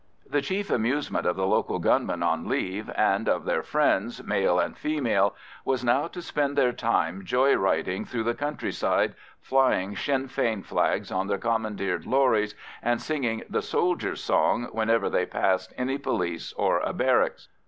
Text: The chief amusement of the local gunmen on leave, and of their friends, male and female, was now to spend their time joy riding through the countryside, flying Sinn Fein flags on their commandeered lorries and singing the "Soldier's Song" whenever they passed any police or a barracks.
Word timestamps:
The 0.27 0.41
chief 0.41 0.71
amusement 0.71 1.27
of 1.27 1.35
the 1.35 1.45
local 1.45 1.77
gunmen 1.77 2.23
on 2.23 2.47
leave, 2.49 2.89
and 2.95 3.29
of 3.29 3.45
their 3.45 3.61
friends, 3.61 4.23
male 4.23 4.57
and 4.59 4.75
female, 4.75 5.35
was 5.63 5.83
now 5.83 6.07
to 6.07 6.23
spend 6.23 6.55
their 6.57 6.71
time 6.73 7.23
joy 7.23 7.53
riding 7.55 8.05
through 8.05 8.23
the 8.23 8.33
countryside, 8.33 9.13
flying 9.43 9.95
Sinn 9.95 10.27
Fein 10.27 10.63
flags 10.63 11.11
on 11.11 11.27
their 11.27 11.37
commandeered 11.37 12.07
lorries 12.07 12.55
and 12.81 12.99
singing 12.99 13.43
the 13.47 13.61
"Soldier's 13.61 14.23
Song" 14.23 14.69
whenever 14.71 15.07
they 15.07 15.27
passed 15.27 15.71
any 15.77 15.99
police 15.99 16.51
or 16.53 16.79
a 16.79 16.93
barracks. 16.93 17.47